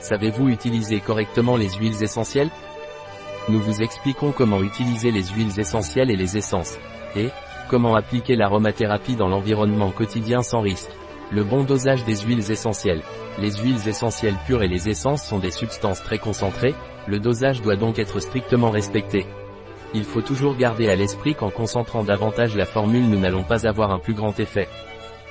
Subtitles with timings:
[0.00, 2.50] Savez-vous utiliser correctement les huiles essentielles?
[3.48, 6.78] Nous vous expliquons comment utiliser les huiles essentielles et les essences.
[7.16, 7.30] Et,
[7.68, 10.90] comment appliquer l'aromathérapie dans l'environnement quotidien sans risque.
[11.30, 13.02] Le bon dosage des huiles essentielles.
[13.38, 16.74] Les huiles essentielles pures et les essences sont des substances très concentrées,
[17.06, 19.26] le dosage doit donc être strictement respecté.
[19.94, 23.90] Il faut toujours garder à l'esprit qu'en concentrant davantage la formule nous n'allons pas avoir
[23.90, 24.68] un plus grand effet.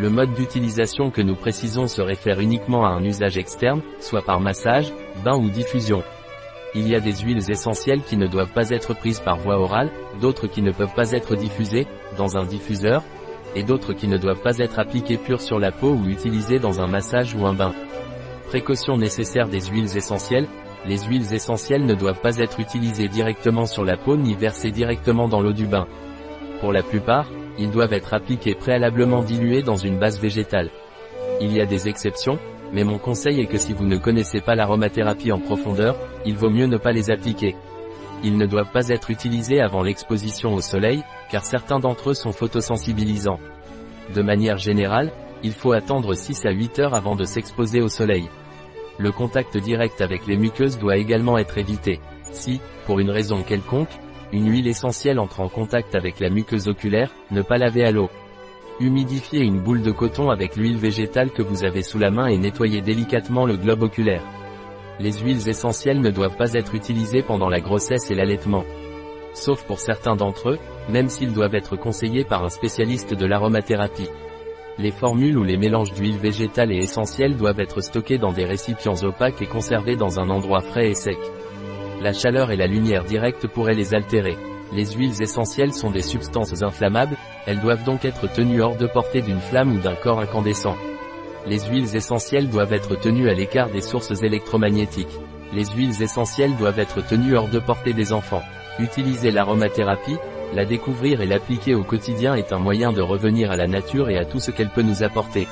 [0.00, 4.40] Le mode d'utilisation que nous précisons se réfère uniquement à un usage externe, soit par
[4.40, 4.90] massage,
[5.22, 6.02] bain ou diffusion.
[6.74, 9.90] Il y a des huiles essentielles qui ne doivent pas être prises par voie orale,
[10.18, 11.86] d'autres qui ne peuvent pas être diffusées,
[12.16, 13.02] dans un diffuseur,
[13.54, 16.80] et d'autres qui ne doivent pas être appliquées pures sur la peau ou utilisées dans
[16.80, 17.74] un massage ou un bain.
[18.48, 20.48] Précaution nécessaire des huiles essentielles,
[20.86, 25.28] les huiles essentielles ne doivent pas être utilisées directement sur la peau ni versées directement
[25.28, 25.86] dans l'eau du bain.
[26.60, 27.26] Pour la plupart,
[27.58, 30.70] ils doivent être appliqués préalablement dilués dans une base végétale.
[31.40, 32.38] Il y a des exceptions,
[32.72, 36.50] mais mon conseil est que si vous ne connaissez pas l'aromathérapie en profondeur, il vaut
[36.50, 37.56] mieux ne pas les appliquer.
[38.22, 42.32] Ils ne doivent pas être utilisés avant l'exposition au soleil, car certains d'entre eux sont
[42.32, 43.40] photosensibilisants.
[44.14, 45.10] De manière générale,
[45.42, 48.28] il faut attendre 6 à 8 heures avant de s'exposer au soleil.
[48.98, 52.00] Le contact direct avec les muqueuses doit également être évité.
[52.30, 53.88] Si, pour une raison quelconque,
[54.32, 58.08] une huile essentielle entre en contact avec la muqueuse oculaire, ne pas laver à l'eau.
[58.78, 62.38] Humidifiez une boule de coton avec l'huile végétale que vous avez sous la main et
[62.38, 64.22] nettoyez délicatement le globe oculaire.
[65.00, 68.64] Les huiles essentielles ne doivent pas être utilisées pendant la grossesse et l'allaitement.
[69.34, 74.08] Sauf pour certains d'entre eux, même s'ils doivent être conseillés par un spécialiste de l'aromathérapie.
[74.78, 79.02] Les formules ou les mélanges d'huile végétale et essentielle doivent être stockés dans des récipients
[79.02, 81.18] opaques et conservés dans un endroit frais et sec
[82.00, 84.36] la chaleur et la lumière directe pourraient les altérer.
[84.72, 89.20] Les huiles essentielles sont des substances inflammables, elles doivent donc être tenues hors de portée
[89.20, 90.76] d'une flamme ou d'un corps incandescent.
[91.46, 95.18] Les huiles essentielles doivent être tenues à l'écart des sources électromagnétiques.
[95.52, 98.42] Les huiles essentielles doivent être tenues hors de portée des enfants.
[98.78, 100.16] Utiliser l'aromathérapie,
[100.54, 104.18] la découvrir et l'appliquer au quotidien est un moyen de revenir à la nature et
[104.18, 105.48] à tout ce qu'elle peut nous apporter.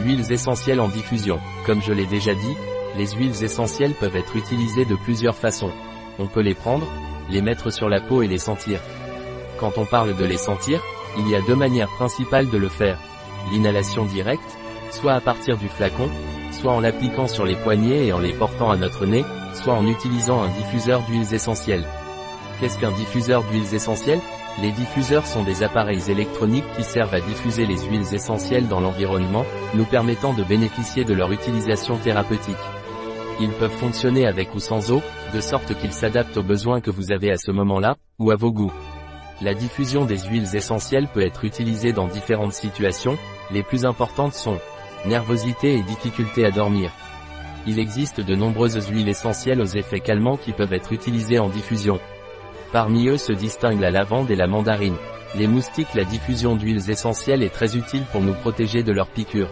[0.00, 1.38] Huiles essentielles en diffusion.
[1.66, 2.56] Comme je l'ai déjà dit,
[2.96, 5.72] les huiles essentielles peuvent être utilisées de plusieurs façons.
[6.18, 6.86] On peut les prendre,
[7.30, 8.80] les mettre sur la peau et les sentir.
[9.58, 10.82] Quand on parle de les sentir,
[11.18, 12.98] il y a deux manières principales de le faire.
[13.50, 14.58] L'inhalation directe,
[14.90, 16.08] soit à partir du flacon,
[16.50, 19.24] soit en l'appliquant sur les poignets et en les portant à notre nez,
[19.54, 21.86] soit en utilisant un diffuseur d'huiles essentielles.
[22.60, 24.20] Qu'est-ce qu'un diffuseur d'huiles essentielles?
[24.60, 29.46] Les diffuseurs sont des appareils électroniques qui servent à diffuser les huiles essentielles dans l'environnement,
[29.74, 32.56] nous permettant de bénéficier de leur utilisation thérapeutique.
[33.40, 35.02] Ils peuvent fonctionner avec ou sans eau,
[35.34, 38.52] de sorte qu'ils s'adaptent aux besoins que vous avez à ce moment-là, ou à vos
[38.52, 38.72] goûts.
[39.40, 43.18] La diffusion des huiles essentielles peut être utilisée dans différentes situations,
[43.50, 44.58] les plus importantes sont
[45.04, 46.92] nervosité et difficulté à dormir.
[47.66, 51.98] Il existe de nombreuses huiles essentielles aux effets calmants qui peuvent être utilisées en diffusion.
[52.72, 54.96] Parmi eux se distinguent la lavande et la mandarine.
[55.34, 59.50] Les moustiques La diffusion d'huiles essentielles est très utile pour nous protéger de leurs piqûres.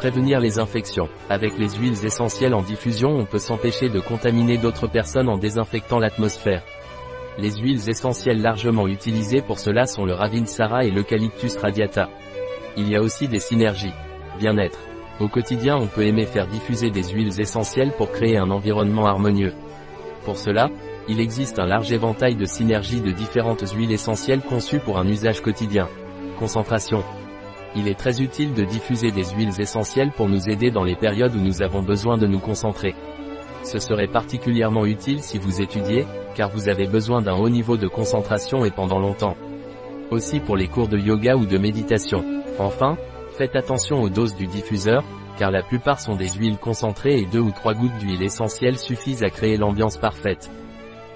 [0.00, 1.10] Prévenir les infections.
[1.28, 5.98] Avec les huiles essentielles en diffusion on peut s'empêcher de contaminer d'autres personnes en désinfectant
[5.98, 6.62] l'atmosphère.
[7.36, 12.08] Les huiles essentielles largement utilisées pour cela sont le Ravinsara et l'Eucalyptus radiata.
[12.78, 13.92] Il y a aussi des synergies.
[14.38, 14.78] Bien-être.
[15.20, 19.52] Au quotidien on peut aimer faire diffuser des huiles essentielles pour créer un environnement harmonieux.
[20.24, 20.70] Pour cela,
[21.10, 25.42] il existe un large éventail de synergies de différentes huiles essentielles conçues pour un usage
[25.42, 25.88] quotidien.
[26.38, 27.04] Concentration
[27.76, 31.34] il est très utile de diffuser des huiles essentielles pour nous aider dans les périodes
[31.34, 32.94] où nous avons besoin de nous concentrer.
[33.62, 37.86] Ce serait particulièrement utile si vous étudiez, car vous avez besoin d'un haut niveau de
[37.86, 39.36] concentration et pendant longtemps.
[40.10, 42.24] Aussi pour les cours de yoga ou de méditation.
[42.58, 42.96] Enfin,
[43.36, 45.04] faites attention aux doses du diffuseur,
[45.38, 49.22] car la plupart sont des huiles concentrées et deux ou trois gouttes d'huile essentielle suffisent
[49.22, 50.50] à créer l'ambiance parfaite.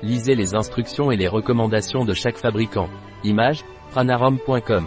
[0.03, 2.89] Lisez les instructions et les recommandations de chaque fabricant.
[3.25, 4.87] Image, pranarom.com.